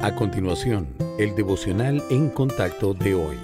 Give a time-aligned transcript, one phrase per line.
[0.00, 3.36] A continuación, el devocional en contacto de hoy.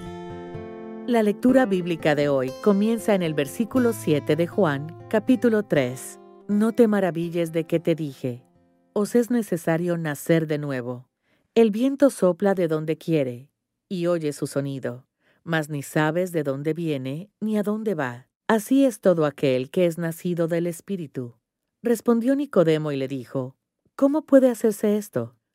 [1.04, 6.20] La lectura bíblica de hoy comienza en el versículo 7 de Juan, capítulo 3.
[6.46, 8.44] No te maravilles de que te dije,
[8.92, 11.08] os es necesario nacer de nuevo.
[11.56, 13.50] El viento sopla de donde quiere,
[13.88, 15.08] y oye su sonido,
[15.42, 18.28] mas ni sabes de dónde viene ni a dónde va.
[18.46, 21.34] Así es todo aquel que es nacido del Espíritu.
[21.82, 23.56] Respondió Nicodemo y le dijo,
[23.96, 25.34] ¿Cómo puede hacerse esto?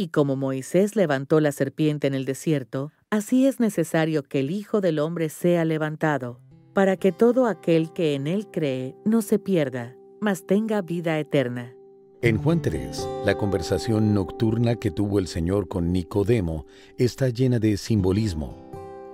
[0.00, 4.80] Y como Moisés levantó la serpiente en el desierto, así es necesario que el Hijo
[4.80, 6.40] del Hombre sea levantado,
[6.72, 11.74] para que todo aquel que en él cree no se pierda, mas tenga vida eterna.
[12.22, 16.64] En Juan 3, la conversación nocturna que tuvo el Señor con Nicodemo
[16.96, 18.56] está llena de simbolismo.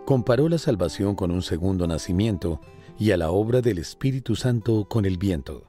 [0.05, 2.61] Comparó la salvación con un segundo nacimiento
[2.97, 5.67] y a la obra del Espíritu Santo con el viento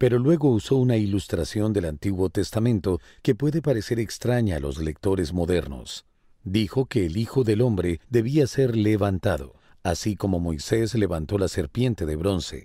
[0.00, 5.34] pero luego usó una ilustración del Antiguo Testamento que puede parecer extraña a los lectores
[5.34, 6.06] modernos.
[6.42, 9.52] Dijo que el Hijo del Hombre debía ser levantado,
[9.82, 12.64] así como Moisés levantó la serpiente de bronce.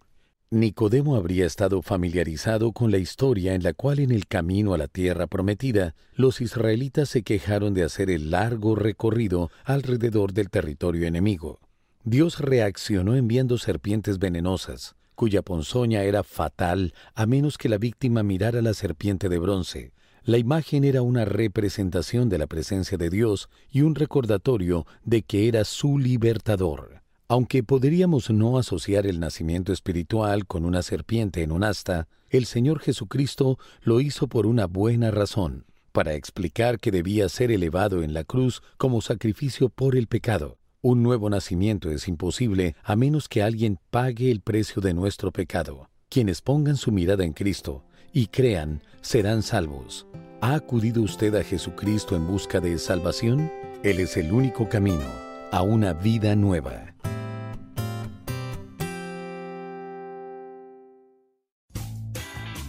[0.49, 4.87] Nicodemo habría estado familiarizado con la historia en la cual en el camino a la
[4.87, 11.59] tierra prometida los israelitas se quejaron de hacer el largo recorrido alrededor del territorio enemigo.
[12.05, 18.61] Dios reaccionó enviando serpientes venenosas, cuya ponzoña era fatal a menos que la víctima mirara
[18.61, 19.93] la serpiente de bronce.
[20.23, 25.47] La imagen era una representación de la presencia de Dios y un recordatorio de que
[25.47, 27.03] era su libertador.
[27.27, 32.79] Aunque podríamos no asociar el nacimiento espiritual con una serpiente en un asta, el Señor
[32.79, 38.23] Jesucristo lo hizo por una buena razón, para explicar que debía ser elevado en la
[38.23, 40.57] cruz como sacrificio por el pecado.
[40.87, 45.89] Un nuevo nacimiento es imposible a menos que alguien pague el precio de nuestro pecado.
[46.09, 50.05] Quienes pongan su mirada en Cristo y crean serán salvos.
[50.41, 53.51] ¿Ha acudido usted a Jesucristo en busca de salvación?
[53.81, 55.07] Él es el único camino
[55.51, 56.93] a una vida nueva.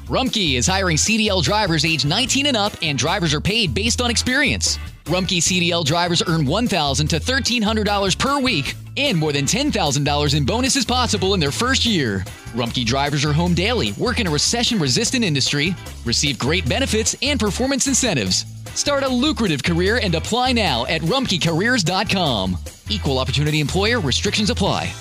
[0.08, 4.10] Rumkey is hiring CDL drivers age 19 and up, and drivers are paid based on
[4.10, 4.78] experience.
[5.06, 10.84] Rumkey CDL drivers earn $1,000 to $1,300 per week and more than $10,000 in bonuses
[10.84, 12.24] possible in their first year.
[12.54, 17.38] Rumkey drivers are home daily, work in a recession resistant industry, receive great benefits and
[17.38, 18.46] performance incentives.
[18.74, 22.58] Start a lucrative career and apply now at rumkeycareers.com.
[22.88, 24.92] Equal opportunity employer restrictions apply.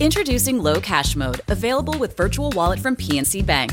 [0.00, 3.72] Introducing Low Cash Mode, available with Virtual Wallet from PNC Bank,